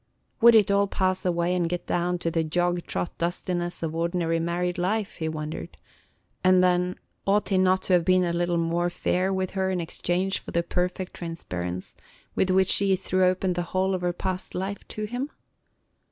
[0.41, 4.39] Would it all pass away and get down to the jog trot dustiness of ordinary
[4.39, 5.77] married life, he wondered,
[6.43, 6.95] and then,
[7.27, 10.49] ought he not to have been a little more fair with her in exchange for
[10.49, 11.93] the perfect transparence
[12.33, 15.29] with which she threw open the whole of her past life to him?